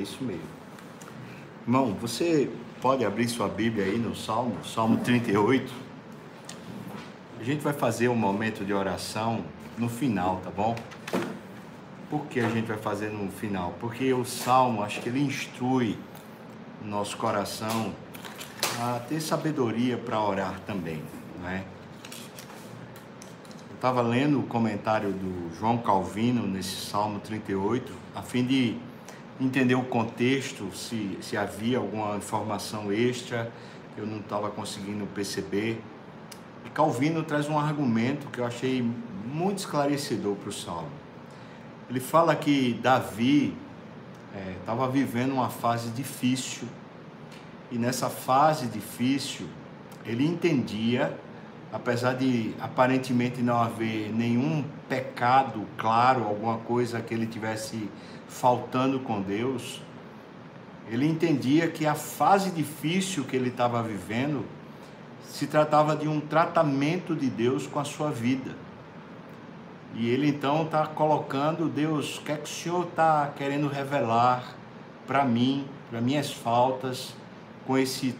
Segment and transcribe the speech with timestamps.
[0.00, 0.40] É isso mesmo.
[1.66, 2.50] Irmão, você
[2.80, 5.70] pode abrir sua Bíblia aí no Salmo, Salmo 38.
[7.38, 9.44] A gente vai fazer um momento de oração
[9.76, 10.74] no final, tá bom?
[12.08, 13.74] Por que a gente vai fazer no final?
[13.78, 15.98] Porque o Salmo, acho que ele instrui
[16.82, 17.92] o nosso coração
[18.80, 21.02] a ter sabedoria para orar também,
[21.38, 21.62] não é?
[23.68, 28.78] Eu estava lendo o comentário do João Calvino nesse Salmo 38, a fim de
[29.40, 33.50] entender o contexto, se, se havia alguma informação extra
[33.94, 35.80] que eu não estava conseguindo perceber.
[36.64, 38.84] E Calvino traz um argumento que eu achei
[39.24, 40.90] muito esclarecedor para o Salmo.
[41.88, 43.56] Ele fala que Davi
[44.60, 46.68] estava é, vivendo uma fase difícil
[47.70, 49.46] e nessa fase difícil
[50.04, 51.16] ele entendia,
[51.72, 57.88] apesar de aparentemente não haver nenhum pecado claro, alguma coisa que ele tivesse
[58.28, 59.80] faltando com Deus,
[60.90, 64.44] ele entendia que a fase difícil que ele estava vivendo
[65.24, 68.50] se tratava de um tratamento de Deus com a sua vida.
[69.94, 74.56] E ele então está colocando, Deus, o que é que o Senhor está querendo revelar
[75.06, 77.14] para mim, para minhas faltas,
[77.66, 78.14] com esse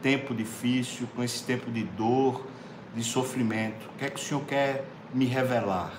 [0.00, 2.44] tempo difícil, com esse tempo de dor,
[2.94, 3.88] de sofrimento?
[3.94, 5.92] O que é que o Senhor quer me revelar?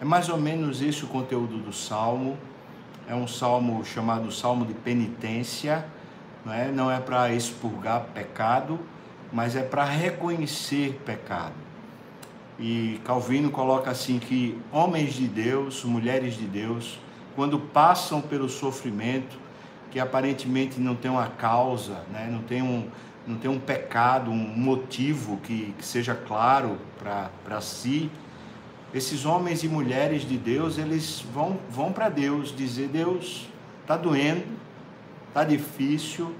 [0.00, 2.36] É mais ou menos esse o conteúdo do salmo
[3.08, 5.86] é um salmo chamado Salmo de Penitência,
[6.44, 8.78] não é, não é para expurgar pecado,
[9.32, 11.54] mas é para reconhecer pecado.
[12.58, 16.98] E Calvino coloca assim que homens de Deus, mulheres de Deus,
[17.34, 19.38] quando passam pelo sofrimento,
[19.90, 22.28] que aparentemente não tem uma causa, né?
[22.30, 22.88] não, tem um,
[23.28, 28.10] não tem um pecado, um motivo que, que seja claro para si,
[28.92, 33.46] esses homens e mulheres de Deus, eles vão, vão para Deus dizer: Deus,
[33.82, 34.46] está doendo,
[35.28, 36.34] está difícil,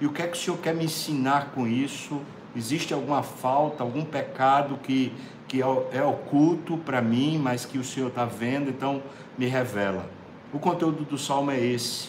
[0.00, 2.20] e o que é que o Senhor quer me ensinar com isso?
[2.56, 5.12] Existe alguma falta, algum pecado que,
[5.46, 9.00] que é, é oculto para mim, mas que o Senhor está vendo, então
[9.38, 10.10] me revela.
[10.52, 12.08] O conteúdo do salmo é esse.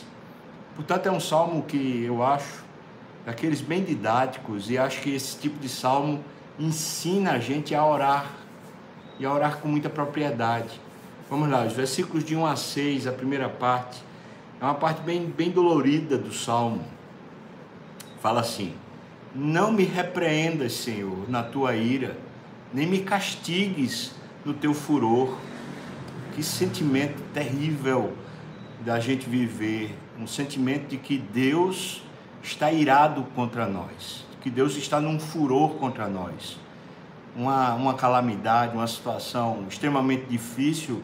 [0.76, 2.67] Portanto, é um salmo que eu acho
[3.28, 6.24] daqueles bem didáticos, e acho que esse tipo de salmo
[6.58, 8.32] ensina a gente a orar
[9.20, 10.80] e a orar com muita propriedade.
[11.30, 14.02] Vamos lá, os versículos de 1 a 6, a primeira parte,
[14.62, 16.86] é uma parte bem, bem dolorida do salmo.
[18.22, 18.74] Fala assim:
[19.36, 22.18] Não me repreendas, Senhor, na tua ira,
[22.74, 24.14] nem me castigues
[24.46, 25.38] no teu furor.
[26.34, 28.14] Que sentimento terrível
[28.86, 32.07] da gente viver, um sentimento de que Deus
[32.42, 36.58] está irado contra nós, que Deus está num furor contra nós
[37.38, 41.04] uma, uma calamidade, uma situação extremamente difícil,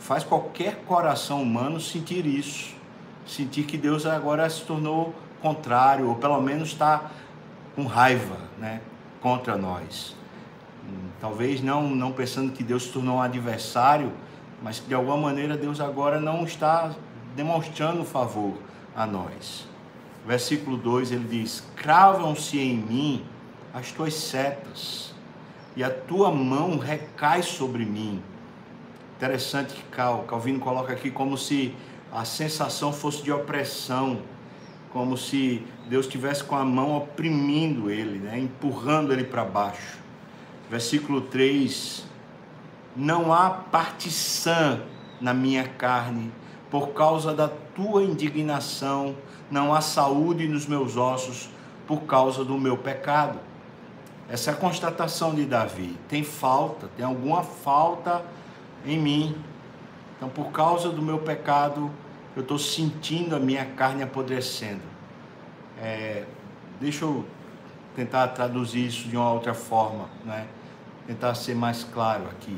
[0.00, 2.76] faz qualquer coração humano sentir isso.
[3.24, 7.10] Sentir que Deus agora se tornou contrário, ou pelo menos está
[7.76, 8.80] com raiva né,
[9.20, 10.16] contra nós.
[11.20, 14.12] Talvez não, não pensando que Deus se tornou um adversário,
[14.62, 16.92] mas que de alguma maneira Deus agora não está
[17.36, 18.54] demonstrando favor
[18.96, 19.68] a nós.
[20.28, 23.24] Versículo 2 ele diz: Cravam-se em mim
[23.72, 25.14] as tuas setas
[25.74, 28.22] e a tua mão recai sobre mim.
[29.16, 31.74] Interessante que Calvino coloca aqui como se
[32.12, 34.20] a sensação fosse de opressão,
[34.92, 38.38] como se Deus estivesse com a mão oprimindo ele, né?
[38.38, 39.96] empurrando ele para baixo.
[40.68, 42.04] Versículo 3:
[42.94, 44.82] Não há parte sã
[45.22, 46.30] na minha carne,
[46.70, 49.16] por causa da tua indignação,
[49.50, 51.48] não há saúde nos meus ossos,
[51.86, 53.38] por causa do meu pecado.
[54.28, 55.96] Essa é a constatação de Davi.
[56.06, 58.22] Tem falta, tem alguma falta
[58.84, 59.34] em mim.
[60.16, 61.90] Então, por causa do meu pecado,
[62.36, 64.82] eu estou sentindo a minha carne apodrecendo.
[65.80, 66.24] É,
[66.78, 67.24] deixa eu
[67.96, 70.46] tentar traduzir isso de uma outra forma, né?
[71.06, 72.56] tentar ser mais claro aqui.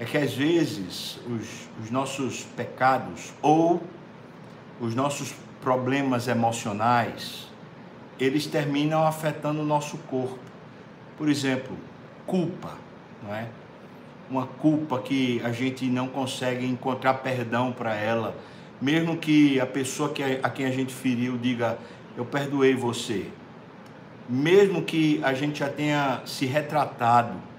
[0.00, 3.82] É que às vezes os, os nossos pecados ou
[4.80, 7.46] os nossos problemas emocionais,
[8.18, 10.38] eles terminam afetando o nosso corpo.
[11.18, 11.76] Por exemplo,
[12.26, 12.78] culpa,
[13.22, 13.48] não é?
[14.30, 18.34] Uma culpa que a gente não consegue encontrar perdão para ela,
[18.80, 21.76] mesmo que a pessoa que a quem a gente feriu diga
[22.16, 23.26] eu perdoei você,
[24.26, 27.49] mesmo que a gente já tenha se retratado,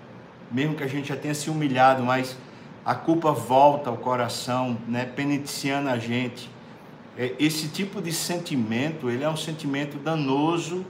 [0.52, 2.38] mesmo que a gente já tenha se humilhado, mas
[2.86, 6.50] a culpa volta ao coração, né, penitenciando a gente
[7.18, 10.86] é, esse tipo de sentimento, ele é um sentimento danoso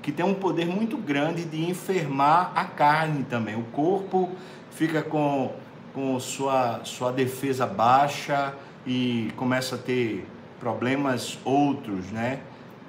[0.00, 3.56] que tem um poder muito grande de enfermar a carne também.
[3.56, 4.30] O corpo
[4.70, 5.52] fica com,
[5.92, 8.54] com sua, sua defesa baixa
[8.86, 10.26] e começa a ter
[10.60, 12.40] problemas outros, né?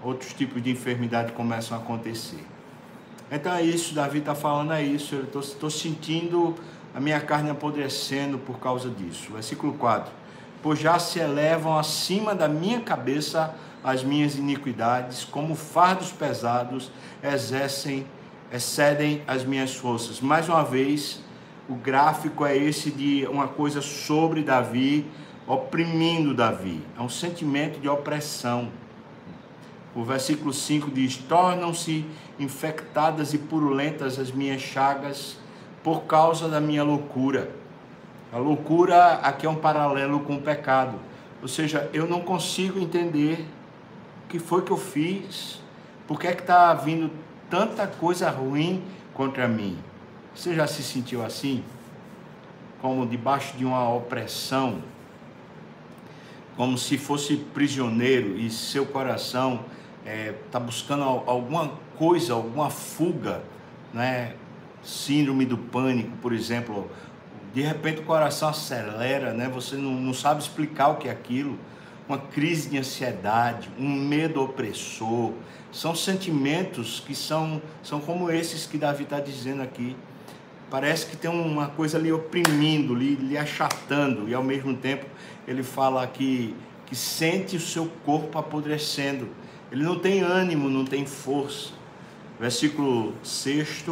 [0.03, 2.45] Outros tipos de enfermidade começam a acontecer.
[3.31, 6.55] Então é isso, Davi está falando é isso, eu estou sentindo
[6.93, 9.33] a minha carne apodrecendo por causa disso.
[9.33, 10.11] Versículo 4.
[10.61, 13.53] Pois já se elevam acima da minha cabeça
[13.85, 16.91] as minhas iniquidades, como fardos pesados
[17.21, 18.07] exercem,
[18.51, 20.19] excedem as minhas forças.
[20.19, 21.21] Mais uma vez,
[21.69, 25.05] o gráfico é esse de uma coisa sobre Davi,
[25.45, 26.81] oprimindo Davi.
[26.97, 28.69] É um sentimento de opressão.
[29.95, 32.05] O versículo 5 diz: Tornam-se
[32.37, 35.37] infectadas e purulentas as minhas chagas
[35.81, 37.49] por causa da minha loucura.
[38.33, 40.99] A loucura aqui é um paralelo com o pecado.
[41.41, 43.45] Ou seja, eu não consigo entender
[44.25, 45.61] o que foi que eu fiz,
[46.05, 47.09] por que é que está vindo
[47.49, 48.83] tanta coisa ruim
[49.13, 49.77] contra mim.
[50.35, 51.63] Você já se sentiu assim?
[52.81, 54.81] Como debaixo de uma opressão?
[56.57, 59.63] Como se fosse prisioneiro e seu coração
[60.05, 63.41] está é, tá buscando alguma coisa, alguma fuga,
[63.91, 64.35] né?
[64.83, 66.89] Síndrome do pânico, por exemplo.
[67.53, 69.49] De repente o coração acelera, né?
[69.49, 71.57] Você não, não sabe explicar o que é aquilo.
[72.07, 75.31] Uma crise de ansiedade, um medo opressor.
[75.71, 79.95] São sentimentos que são, são como esses que Davi está dizendo aqui.
[80.69, 85.05] Parece que tem uma coisa ali oprimindo, lhe, lhe achatando, e ao mesmo tempo
[85.47, 86.55] ele fala que,
[86.85, 89.29] que sente o seu corpo apodrecendo
[89.75, 91.73] ele não tem ânimo, não tem força.
[92.39, 93.83] Versículo 6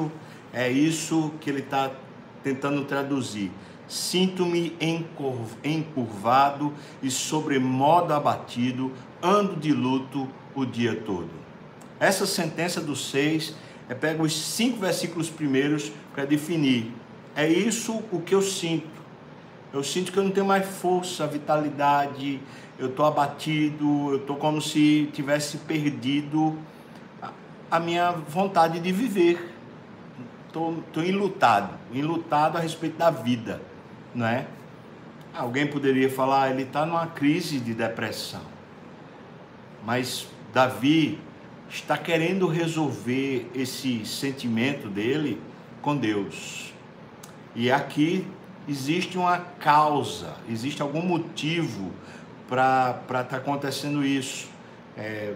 [0.53, 1.91] é isso que ele está
[2.41, 3.51] tentando traduzir.
[3.85, 4.77] Sinto-me
[5.61, 6.71] encurvado
[7.01, 11.29] e sobremodo abatido, ando de luto o dia todo.
[11.99, 13.53] Essa sentença do 6
[13.89, 16.93] é pega os cinco versículos primeiros para definir.
[17.35, 19.02] É isso o que eu sinto.
[19.73, 22.39] Eu sinto que eu não tenho mais força, vitalidade,
[22.77, 26.55] eu estou abatido, eu estou como se tivesse perdido
[27.71, 29.51] a minha vontade de viver.
[30.45, 33.59] Estou enlutado, enlutado a respeito da vida,
[34.13, 34.45] não é?
[35.33, 38.43] Alguém poderia falar, ele está numa crise de depressão.
[39.83, 41.17] Mas Davi
[41.67, 45.41] está querendo resolver esse sentimento dele
[45.81, 46.71] com Deus.
[47.55, 48.27] E aqui
[48.67, 51.91] existe uma causa, existe algum motivo
[52.47, 54.47] para estar tá acontecendo isso.
[54.97, 55.33] É,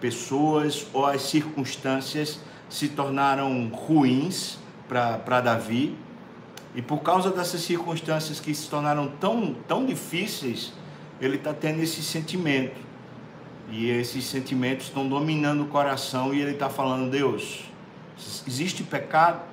[0.00, 4.58] pessoas ou as circunstâncias se tornaram ruins
[4.88, 5.96] para Davi,
[6.74, 10.72] e por causa dessas circunstâncias que se tornaram tão, tão difíceis,
[11.20, 12.80] ele está tendo esse sentimento.
[13.70, 17.64] E esses sentimentos estão dominando o coração e ele está falando: Deus,
[18.46, 19.51] existe pecado?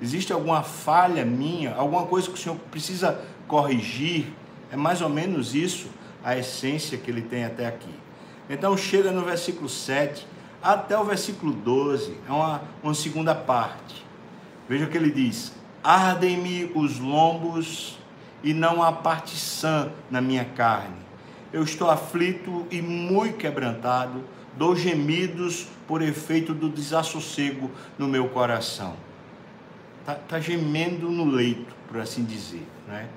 [0.00, 1.74] Existe alguma falha minha?
[1.74, 4.26] Alguma coisa que o Senhor precisa corrigir?
[4.70, 5.88] É mais ou menos isso
[6.24, 7.94] a essência que ele tem até aqui.
[8.48, 10.26] Então chega no versículo 7
[10.62, 14.04] até o versículo 12, é uma, uma segunda parte.
[14.68, 15.52] Veja o que ele diz:
[15.82, 17.98] Ardem-me os lombos
[18.42, 20.96] e não há parte sã na minha carne.
[21.52, 24.24] Eu estou aflito e muito quebrantado,
[24.56, 29.05] dou gemidos por efeito do desassossego no meu coração.
[30.06, 32.64] Está tá gemendo no leito, por assim dizer.
[32.86, 33.08] Né?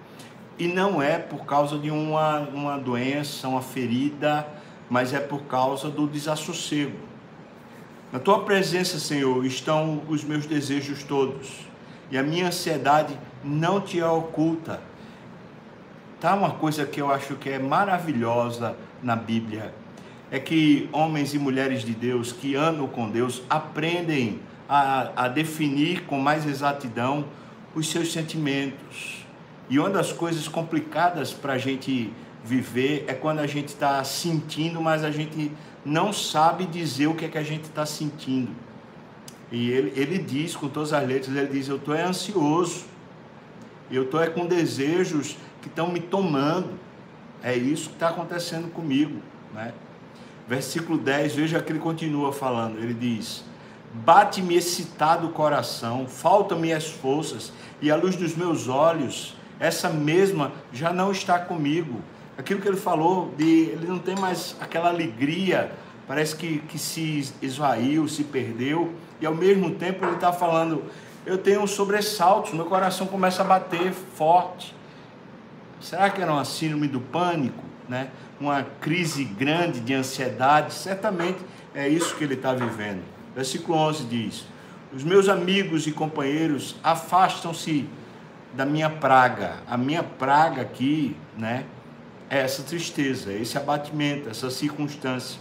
[0.57, 4.47] E não é por causa de uma, uma doença, uma ferida,
[4.89, 6.97] mas é por causa do desassossego.
[8.11, 11.59] Na tua presença, Senhor, estão os meus desejos todos,
[12.09, 14.81] e a minha ansiedade não te é oculta.
[16.19, 19.75] Tá uma coisa que eu acho que é maravilhosa na Bíblia,
[20.31, 24.39] é que homens e mulheres de Deus que andam com Deus aprendem
[24.69, 27.25] a, a definir com mais exatidão
[27.75, 29.19] os seus sentimentos
[29.69, 32.11] e uma das coisas complicadas para a gente
[32.43, 35.51] viver é quando a gente está sentindo, mas a gente
[35.85, 38.49] não sabe dizer o que é que a gente está sentindo.
[39.51, 42.85] E ele, ele diz com todas as letras, ele diz, eu estou é ansioso,
[43.91, 46.71] eu estou é com desejos que estão me tomando.
[47.43, 49.21] É isso que está acontecendo comigo.
[49.53, 49.71] Né?
[50.47, 53.43] Versículo 10, veja que ele continua falando, ele diz,
[53.93, 60.53] bate-me excitado o coração, faltam-me as forças, e a luz dos meus olhos essa mesma
[60.71, 62.01] já não está comigo.
[62.37, 65.71] Aquilo que ele falou, de ele não tem mais aquela alegria,
[66.07, 70.83] parece que, que se esvaiu, se perdeu, e ao mesmo tempo ele está falando:
[71.25, 74.73] eu tenho um sobressaltos, meu coração começa a bater forte.
[75.81, 77.63] Será que era uma síndrome do pânico?
[77.87, 78.09] Né?
[78.39, 80.73] Uma crise grande de ansiedade?
[80.73, 81.39] Certamente
[81.73, 83.01] é isso que ele está vivendo.
[83.39, 84.45] Versículo 11 diz:
[84.93, 87.87] Os meus amigos e companheiros afastam-se
[88.53, 89.59] da minha praga.
[89.65, 91.63] A minha praga aqui, né,
[92.29, 95.39] é essa tristeza, esse abatimento, essa circunstância.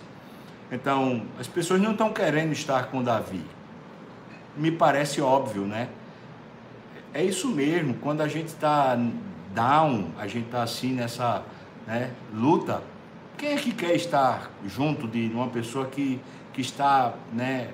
[0.71, 3.45] Então, as pessoas não estão querendo estar com Davi.
[4.57, 5.89] Me parece óbvio, né?
[7.13, 8.97] É isso mesmo, quando a gente está
[9.53, 11.43] down, a gente está assim nessa
[11.85, 12.81] né, luta,
[13.37, 16.21] quem é que quer estar junto de uma pessoa que,
[16.53, 17.71] que está né,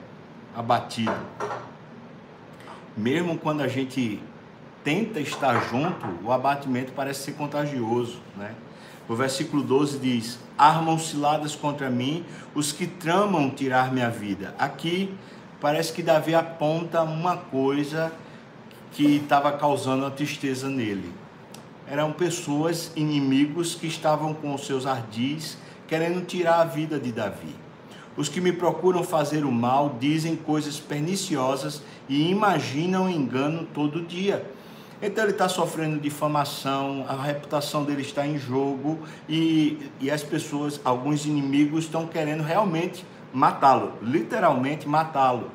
[0.54, 1.14] abatido?
[2.96, 4.22] Mesmo quando a gente
[4.84, 8.54] tenta estar junto, o abatimento parece ser contagioso, né?
[9.08, 14.54] O versículo 12 diz: Armam ciladas contra mim os que tramam tirar minha vida.
[14.58, 15.14] Aqui
[15.60, 18.12] parece que Davi aponta uma coisa
[18.92, 21.12] que estava causando a tristeza nele.
[21.86, 27.54] Eram pessoas, inimigos, que estavam com os seus ardis querendo tirar a vida de Davi.
[28.16, 34.44] Os que me procuram fazer o mal dizem coisas perniciosas e imaginam engano todo dia.
[35.02, 40.80] Então ele está sofrendo difamação, a reputação dele está em jogo e, e as pessoas,
[40.84, 45.50] alguns inimigos, estão querendo realmente matá-lo, literalmente matá-lo.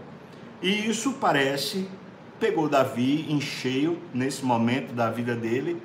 [0.61, 1.87] E isso parece,
[2.39, 5.81] pegou Davi em cheio nesse momento da vida dele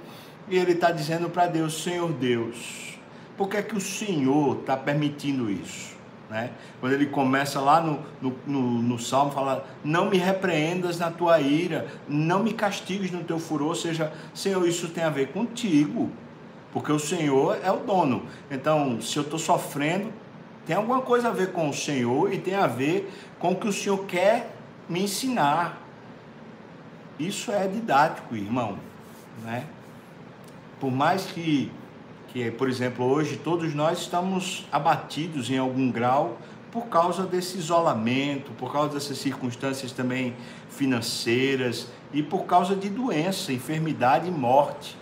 [0.48, 2.98] e ele está dizendo para Deus: Senhor Deus,
[3.36, 5.93] por que é que o Senhor está permitindo isso?
[6.30, 6.50] Né?
[6.80, 11.40] Quando ele começa lá no, no, no, no, Salmo, fala: Não me repreendas na tua
[11.40, 13.68] ira, não me castigues no teu furor.
[13.68, 16.10] Ou seja, Senhor, isso tem a ver contigo,
[16.72, 18.24] porque o Senhor é o dono.
[18.50, 20.12] Então, se eu estou sofrendo,
[20.66, 23.68] tem alguma coisa a ver com o Senhor e tem a ver com o que
[23.68, 24.56] o Senhor quer
[24.88, 25.82] me ensinar.
[27.18, 28.78] Isso é didático, irmão.
[29.42, 29.66] Né?
[30.80, 31.70] Por mais que
[32.34, 36.36] que, por exemplo, hoje todos nós estamos abatidos em algum grau
[36.72, 40.34] por causa desse isolamento, por causa dessas circunstâncias também
[40.68, 44.98] financeiras e por causa de doença, enfermidade e morte.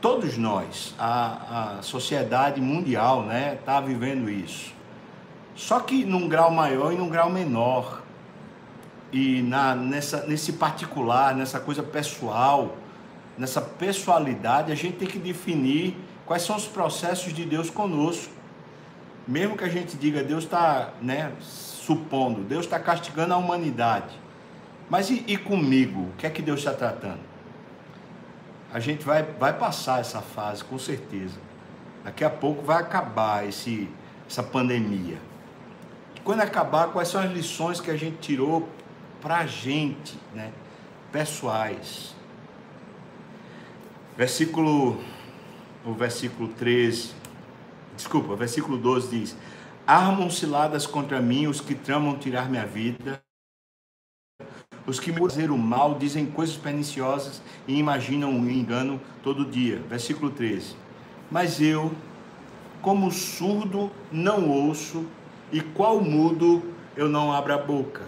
[0.00, 4.72] Todos nós, a, a sociedade mundial, né, está vivendo isso.
[5.54, 8.02] Só que num grau maior e num grau menor.
[9.12, 12.76] E na, nessa, nesse particular, nessa coisa pessoal,
[13.36, 15.94] nessa pessoalidade, a gente tem que definir
[16.26, 18.32] Quais são os processos de Deus conosco?
[19.26, 24.18] Mesmo que a gente diga Deus está, né, supondo, Deus está castigando a humanidade.
[24.90, 26.02] Mas e, e, comigo?
[26.02, 27.20] O que é que Deus está tratando?
[28.72, 31.38] A gente vai, vai passar essa fase, com certeza.
[32.04, 33.88] Daqui a pouco vai acabar esse,
[34.28, 35.18] essa pandemia.
[36.22, 38.68] Quando acabar, quais são as lições que a gente tirou
[39.20, 40.52] para a gente, né,
[41.10, 42.14] pessoais?
[44.16, 45.00] Versículo
[45.86, 47.12] o versículo 13,
[47.96, 49.36] desculpa, o versículo 12 diz:
[49.86, 53.22] Armam ciladas contra mim os que tramam tirar minha vida,
[54.84, 59.80] os que me fazer o mal dizem coisas perniciosas e imaginam um engano todo dia.
[59.88, 60.76] Versículo 13.
[61.30, 61.92] Mas eu,
[62.82, 65.06] como surdo, não ouço,
[65.52, 66.62] e qual mudo
[66.96, 68.02] eu não abro a boca.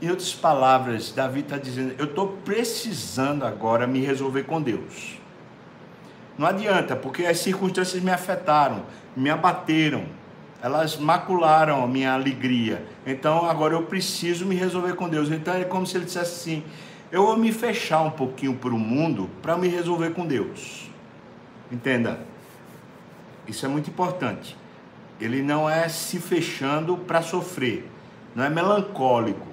[0.00, 5.21] Em outras palavras, Davi está dizendo: eu estou precisando agora me resolver com Deus.
[6.42, 8.82] Não adianta, porque as circunstâncias me afetaram,
[9.16, 10.06] me abateram,
[10.60, 12.84] elas macularam a minha alegria.
[13.06, 15.30] Então agora eu preciso me resolver com Deus.
[15.30, 16.64] Então é como se ele dissesse assim:
[17.12, 20.90] eu vou me fechar um pouquinho para o mundo para me resolver com Deus.
[21.70, 22.18] Entenda?
[23.46, 24.56] Isso é muito importante.
[25.20, 27.88] Ele não é se fechando para sofrer,
[28.34, 29.46] não é melancólico.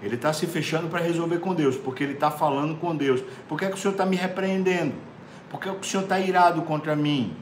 [0.00, 3.20] Ele está se fechando para resolver com Deus, porque ele está falando com Deus.
[3.48, 5.09] Por que, é que o Senhor está me repreendendo?
[5.50, 7.36] Porque o Senhor está irado contra mim.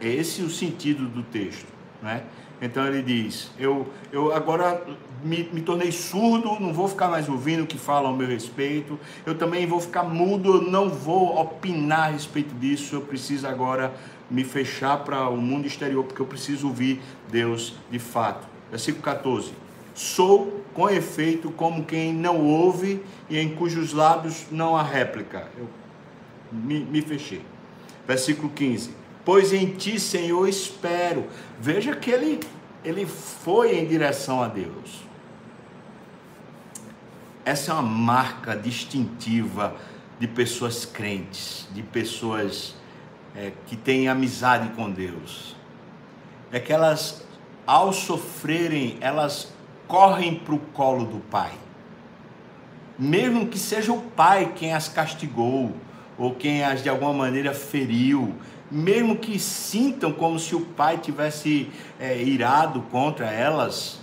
[0.00, 1.66] É esse o sentido do texto.
[2.02, 2.24] Né?
[2.60, 4.84] Então ele diz: Eu, eu agora
[5.22, 8.98] me, me, tornei surdo, não vou ficar mais ouvindo o que falam ao meu respeito.
[9.24, 12.96] Eu também vou ficar mudo, eu não vou opinar a respeito disso.
[12.96, 13.94] Eu preciso agora
[14.30, 18.46] me fechar para o mundo exterior, porque eu preciso ouvir Deus de fato.
[18.70, 19.52] Versículo 14:
[19.94, 25.48] Sou com efeito como quem não ouve e em cujos lábios não há réplica.
[25.56, 25.68] Eu
[26.50, 27.42] me, me fechei.
[28.06, 28.94] Versículo 15.
[29.24, 31.26] Pois em ti, Senhor, espero.
[31.60, 32.40] Veja que ele,
[32.84, 35.02] ele foi em direção a Deus.
[37.44, 39.76] Essa é uma marca distintiva
[40.18, 42.74] de pessoas crentes, de pessoas
[43.34, 45.56] é, que têm amizade com Deus.
[46.50, 47.26] É que elas,
[47.66, 49.52] ao sofrerem, elas
[49.86, 51.52] correm para o colo do Pai.
[52.98, 55.74] Mesmo que seja o Pai quem as castigou,
[56.18, 58.34] ou quem as de alguma maneira feriu,
[58.70, 64.00] mesmo que sintam como se o pai tivesse é, irado contra elas,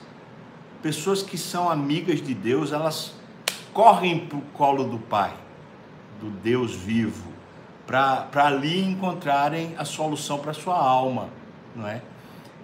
[0.81, 3.13] pessoas que são amigas de Deus, elas
[3.73, 5.33] correm para o colo do pai,
[6.21, 7.27] do Deus vivo,
[7.85, 11.29] para ali encontrarem a solução para sua alma,
[11.75, 12.01] não é?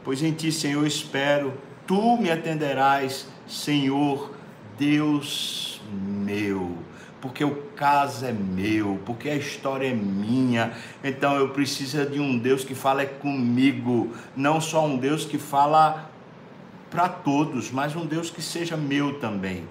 [0.03, 1.53] Pois em ti, Senhor, espero,
[1.85, 4.33] tu me atenderás, Senhor,
[4.79, 6.90] Deus meu
[7.21, 10.73] porque o caso é meu, porque a história é minha.
[11.03, 16.09] Então eu preciso de um Deus que fala comigo, não só um Deus que fala
[16.89, 19.63] para todos, mas um Deus que seja meu também.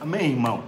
[0.00, 0.62] Amém, irmão?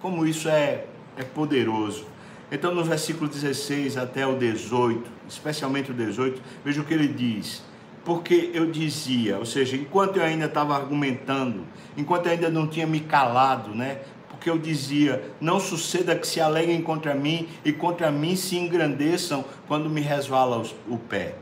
[0.00, 0.86] Como isso é,
[1.16, 2.06] é poderoso.
[2.50, 7.62] Então, no versículo 16 até o 18, especialmente o 18, veja o que ele diz.
[8.04, 11.64] Porque eu dizia, ou seja, enquanto eu ainda estava argumentando,
[11.96, 14.00] enquanto eu ainda não tinha me calado, né?
[14.44, 19.42] Porque eu dizia: Não suceda que se aleguem contra mim e contra mim se engrandeçam
[19.66, 21.36] quando me resvala o pé.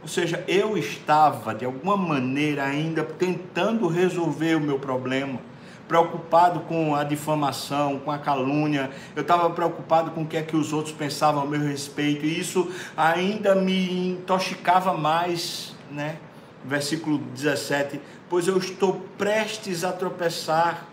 [0.00, 5.38] Ou seja, eu estava de alguma maneira ainda tentando resolver o meu problema,
[5.86, 10.56] preocupado com a difamação, com a calúnia, eu estava preocupado com o que é que
[10.56, 16.16] os outros pensavam a meu respeito, e isso ainda me intoxicava mais, né?
[16.64, 20.88] Versículo 17: Pois eu estou prestes a tropeçar,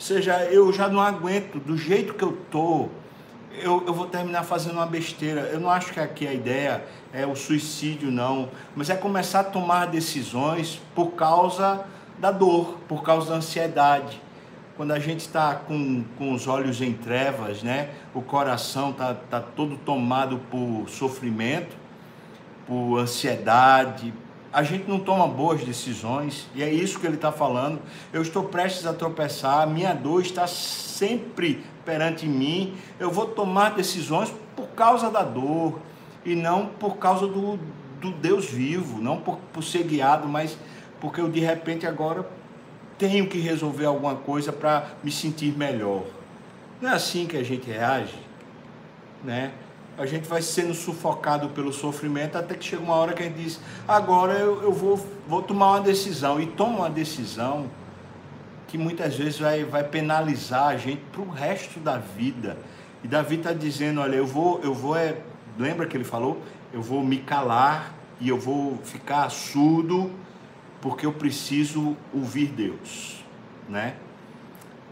[0.00, 2.90] ou seja, eu já não aguento, do jeito que eu estou,
[3.52, 5.42] eu, eu vou terminar fazendo uma besteira.
[5.52, 9.44] Eu não acho que aqui a ideia é o suicídio, não, mas é começar a
[9.44, 11.84] tomar decisões por causa
[12.18, 14.18] da dor, por causa da ansiedade.
[14.74, 17.90] Quando a gente está com, com os olhos em trevas, né?
[18.14, 21.76] o coração está tá todo tomado por sofrimento,
[22.66, 24.14] por ansiedade,
[24.52, 27.80] a gente não toma boas decisões, e é isso que ele está falando.
[28.12, 32.74] Eu estou prestes a tropeçar, minha dor está sempre perante mim.
[32.98, 35.78] Eu vou tomar decisões por causa da dor,
[36.24, 37.58] e não por causa do,
[38.00, 40.58] do Deus vivo, não por, por ser guiado, mas
[41.00, 42.28] porque eu de repente agora
[42.98, 46.04] tenho que resolver alguma coisa para me sentir melhor.
[46.80, 48.18] Não é assim que a gente reage,
[49.24, 49.52] né?
[50.00, 53.36] A gente vai sendo sufocado pelo sofrimento até que chega uma hora que a gente
[53.36, 54.96] diz: agora eu, eu vou,
[55.28, 56.40] vou tomar uma decisão.
[56.40, 57.70] E toma uma decisão
[58.66, 62.56] que muitas vezes vai, vai penalizar a gente para o resto da vida.
[63.04, 65.18] E Davi está dizendo: olha, eu vou, eu vou é,
[65.58, 66.40] lembra que ele falou?
[66.72, 70.10] Eu vou me calar e eu vou ficar surdo
[70.80, 73.22] porque eu preciso ouvir Deus,
[73.68, 73.96] né?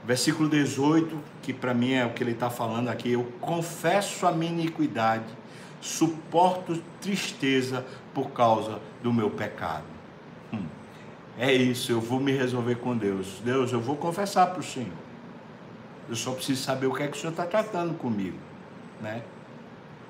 [0.09, 4.33] Versículo 18, que para mim é o que ele está falando aqui, eu confesso a
[4.33, 5.27] minha iniquidade,
[5.83, 9.85] suporto tristeza por causa do meu pecado.
[10.51, 10.65] Hum.
[11.39, 13.43] É isso, eu vou me resolver com Deus.
[13.45, 14.89] Deus, eu vou confessar para o Senhor.
[16.09, 18.39] Eu só preciso saber o que é que o Senhor está tratando comigo,
[19.03, 19.23] né?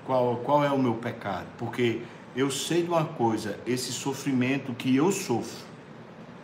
[0.07, 2.03] qual, qual é o meu pecado, porque
[2.37, 5.67] eu sei de uma coisa, esse sofrimento que eu sofro,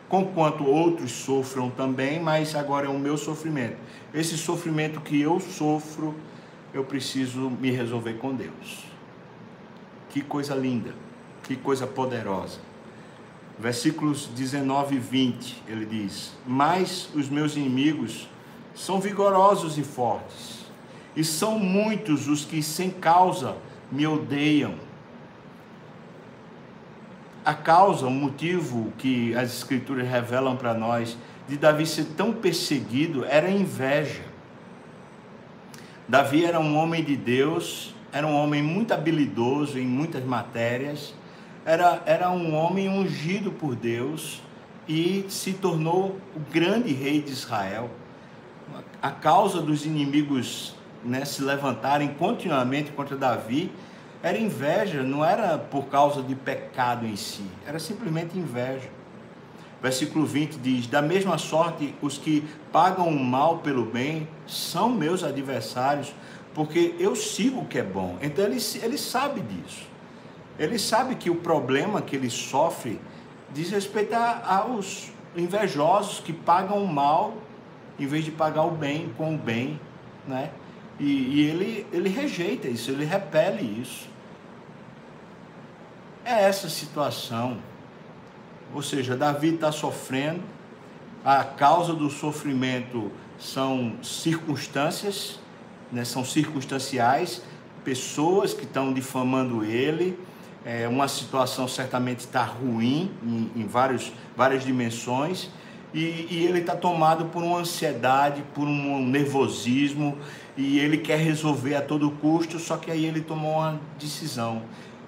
[0.08, 3.76] conquanto outros sofram também, mas agora é o meu sofrimento.
[4.12, 6.14] Esse sofrimento que eu sofro,
[6.72, 8.84] eu preciso me resolver com Deus.
[10.10, 10.94] Que coisa linda,
[11.42, 12.60] que coisa poderosa.
[13.58, 18.28] Versículos 19 e 20, ele diz: Mas os meus inimigos
[18.74, 20.64] são vigorosos e fortes
[21.16, 23.56] e são muitos os que sem causa
[23.90, 24.74] me odeiam.
[27.44, 33.22] A causa, o motivo que as Escrituras revelam para nós de Davi ser tão perseguido
[33.26, 34.22] era inveja.
[36.08, 41.14] Davi era um homem de Deus, era um homem muito habilidoso em muitas matérias,
[41.66, 44.40] era, era um homem ungido por Deus
[44.88, 47.90] e se tornou o grande rei de Israel.
[49.02, 53.70] A causa dos inimigos né, se levantarem continuamente contra Davi
[54.24, 58.88] era inveja, não era por causa de pecado em si, era simplesmente inveja.
[59.82, 65.22] Versículo 20 diz: Da mesma sorte, os que pagam o mal pelo bem são meus
[65.22, 66.14] adversários,
[66.54, 68.16] porque eu sigo o que é bom.
[68.22, 69.86] Então ele, ele sabe disso.
[70.58, 72.98] Ele sabe que o problema que ele sofre
[73.52, 77.34] diz respeito aos invejosos que pagam o mal
[77.98, 79.78] em vez de pagar o bem com o bem,
[80.26, 80.50] né?
[80.98, 84.13] E, e ele, ele rejeita isso, ele repele isso.
[86.24, 87.58] É essa situação.
[88.74, 90.42] Ou seja, Davi está sofrendo,
[91.22, 95.38] a causa do sofrimento são circunstâncias,
[95.92, 97.42] né, são circunstanciais,
[97.84, 100.18] pessoas que estão difamando ele,
[100.64, 105.50] é, uma situação certamente está ruim em, em vários, várias dimensões,
[105.92, 110.16] e, e ele está tomado por uma ansiedade, por um nervosismo,
[110.56, 114.62] e ele quer resolver a todo custo, só que aí ele tomou uma decisão.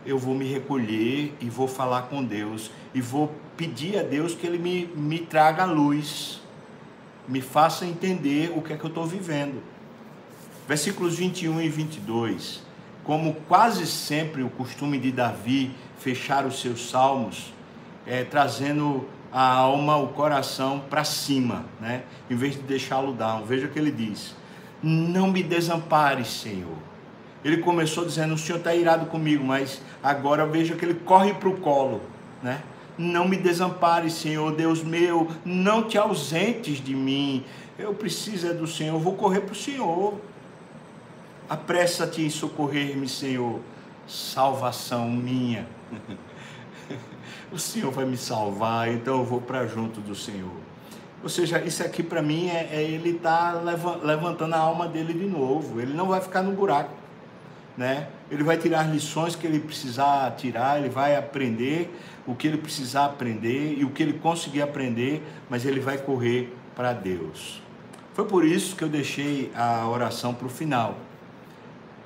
[0.07, 4.47] Eu vou me recolher e vou falar com Deus e vou pedir a Deus que
[4.47, 6.40] ele me, me traga luz,
[7.27, 9.61] me faça entender o que é que eu estou vivendo.
[10.69, 12.62] Versículos 21 e 22.
[13.05, 17.53] como quase sempre o costume de Davi fechar os seus salmos,
[18.05, 22.03] é, trazendo a alma, o coração para cima, né?
[22.31, 23.45] em vez de deixá-lo down.
[23.45, 24.35] Veja o que ele diz:
[24.83, 26.79] Não me desampares, Senhor.
[27.46, 31.48] Ele começou dizendo: O Senhor está irado comigo, mas agora veja que ele corre para
[31.48, 32.00] o colo,
[32.42, 32.61] né?
[32.98, 37.44] Não me desampares, Senhor, Deus meu, não te ausentes de mim.
[37.78, 40.20] Eu preciso é do Senhor, eu vou correr para o Senhor.
[41.48, 43.61] Apressa-te em socorrer-me, Senhor.
[44.09, 45.68] Salvação minha.
[47.52, 50.66] o Senhor vai me salvar, então eu vou para junto do Senhor.
[51.22, 53.61] Ou seja, isso aqui para mim é, é ele estar tá
[54.02, 55.80] levantando a alma dele de novo.
[55.80, 56.90] Ele não vai ficar no buraco,
[57.77, 58.09] né?
[58.31, 61.95] Ele vai tirar as lições que ele precisar tirar, ele vai aprender
[62.27, 66.53] o que ele precisar aprender e o que ele conseguir aprender, mas ele vai correr
[66.75, 67.62] para Deus.
[68.15, 70.97] Foi por isso que eu deixei a oração para o final.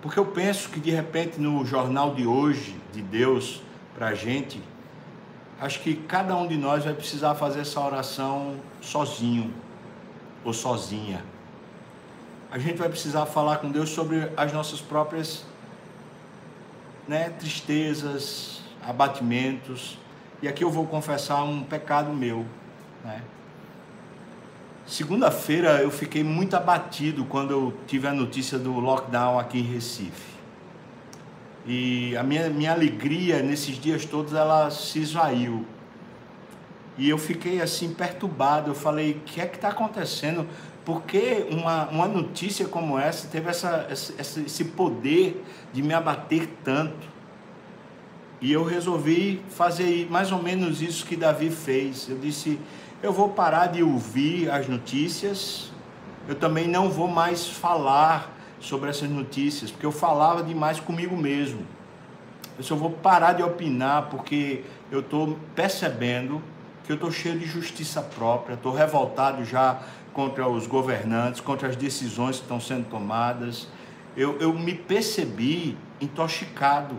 [0.02, 3.62] Porque eu penso que de repente no jornal de hoje, de Deus
[3.94, 4.60] para a gente,
[5.60, 9.52] acho que cada um de nós vai precisar fazer essa oração sozinho
[10.44, 11.22] ou sozinha.
[12.50, 15.44] A gente vai precisar falar com Deus sobre as nossas próprias
[17.10, 19.98] né, tristezas, abatimentos.
[20.40, 22.46] E aqui eu vou confessar um pecado meu.
[23.04, 23.20] Né?
[24.86, 30.30] Segunda-feira eu fiquei muito abatido quando eu tive a notícia do lockdown aqui em Recife.
[31.66, 35.66] E a minha, minha alegria nesses dias todos ela se esvaiu.
[36.96, 38.70] E eu fiquei assim perturbado.
[38.70, 40.46] Eu falei: o que é que está acontecendo?
[40.84, 46.48] Por que uma, uma notícia como essa teve essa, esse, esse poder de me abater
[46.64, 47.08] tanto?
[48.40, 52.08] E eu resolvi fazer mais ou menos isso que Davi fez.
[52.08, 52.58] Eu disse:
[53.02, 55.70] eu vou parar de ouvir as notícias,
[56.28, 61.66] eu também não vou mais falar sobre essas notícias, porque eu falava demais comigo mesmo.
[62.58, 66.42] Eu só vou parar de opinar porque eu estou percebendo
[66.84, 69.80] que eu estou cheio de justiça própria, estou revoltado já
[70.20, 73.66] contra os governantes, contra as decisões que estão sendo tomadas.
[74.14, 76.94] Eu, eu me percebi intoxicado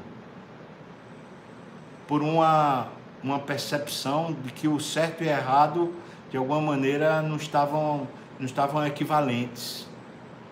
[2.08, 2.88] por uma,
[3.24, 5.94] uma percepção de que o certo e errado,
[6.32, 8.08] de alguma maneira, não estavam,
[8.40, 9.88] não estavam equivalentes.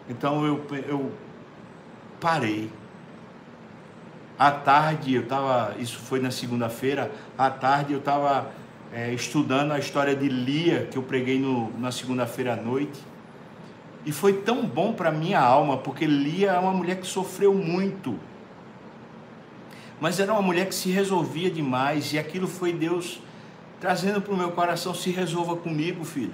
[0.08, 1.12] Então eu, eu
[2.22, 2.72] parei.
[4.38, 8.52] À tarde, eu estava, isso foi na segunda-feira, à tarde eu estava
[8.94, 13.00] é, estudando a história de Lia, que eu preguei no, na segunda-feira à noite.
[14.06, 18.18] E foi tão bom para minha alma, porque Lia é uma mulher que sofreu muito.
[20.00, 23.22] Mas era uma mulher que se resolvia demais, e aquilo foi Deus
[23.80, 26.34] trazendo para o meu coração: se resolva comigo, filho.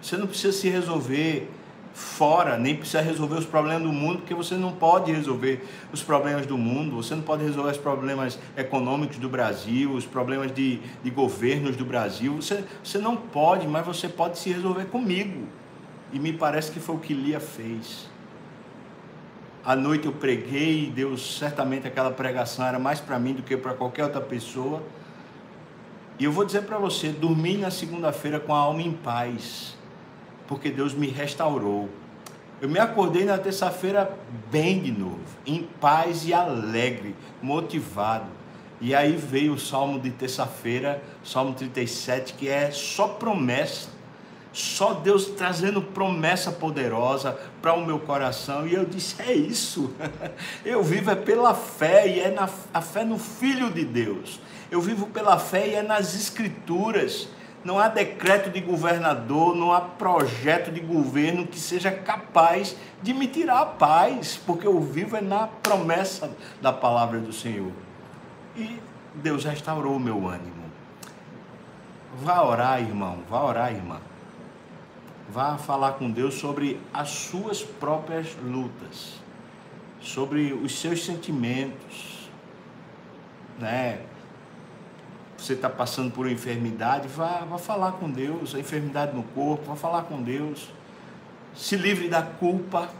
[0.00, 1.50] Você não precisa se resolver
[1.92, 6.46] fora, nem precisa resolver os problemas do mundo, porque você não pode resolver os problemas
[6.46, 11.10] do mundo, você não pode resolver os problemas econômicos do Brasil, os problemas de, de
[11.10, 15.46] governos do Brasil, você, você não pode, mas você pode se resolver comigo.
[16.12, 18.08] E me parece que foi o que Lia fez.
[19.64, 23.56] À noite eu preguei, e Deus certamente aquela pregação era mais para mim do que
[23.56, 24.82] para qualquer outra pessoa.
[26.18, 29.79] E eu vou dizer para você, dormi na segunda-feira com a alma em paz
[30.50, 31.88] porque Deus me restaurou.
[32.60, 34.18] Eu me acordei na terça-feira
[34.50, 38.26] bem de novo, em paz e alegre, motivado.
[38.80, 43.90] E aí veio o salmo de terça-feira, Salmo 37, que é só promessa.
[44.52, 48.66] Só Deus trazendo promessa poderosa para o meu coração.
[48.66, 49.94] E eu disse: é isso.
[50.66, 54.40] Eu vivo é pela fé e é na, a fé no Filho de Deus.
[54.68, 57.28] Eu vivo pela fé e é nas Escrituras.
[57.62, 63.26] Não há decreto de governador, não há projeto de governo que seja capaz de me
[63.26, 66.30] tirar a paz, porque eu vivo é na promessa
[66.62, 67.72] da palavra do Senhor.
[68.56, 68.80] E
[69.14, 70.70] Deus restaurou o meu ânimo.
[72.22, 74.00] Vá orar, irmão, vá orar, irmã.
[75.28, 79.20] Vá falar com Deus sobre as suas próprias lutas,
[80.00, 82.30] sobre os seus sentimentos,
[83.58, 84.00] né?
[85.40, 89.64] Você está passando por uma enfermidade, vá, vá falar com Deus, a enfermidade no corpo,
[89.64, 90.68] vá falar com Deus.
[91.54, 92.90] Se livre da culpa,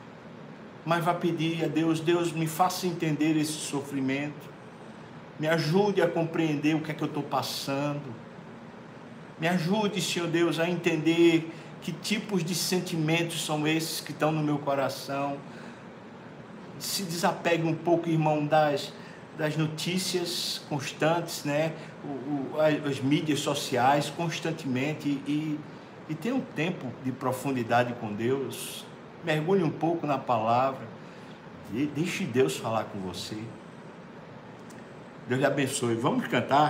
[0.85, 4.48] mas vá pedir a Deus, Deus me faça entender esse sofrimento,
[5.38, 8.14] me ajude a compreender o que é que eu estou passando,
[9.38, 11.50] me ajude, Senhor Deus, a entender
[11.83, 15.38] que tipos de sentimentos são esses que estão no meu coração.
[16.79, 18.92] Se desapegue um pouco, irmão, das,
[19.40, 21.72] das notícias constantes, né?
[22.05, 25.59] O, o, as mídias sociais constantemente e,
[26.11, 28.85] e tenha um tempo de profundidade com Deus.
[29.24, 30.87] Mergulhe um pouco na palavra.
[31.72, 33.38] Deixe Deus falar com você.
[35.26, 35.94] Deus lhe abençoe.
[35.94, 36.59] Vamos cantar?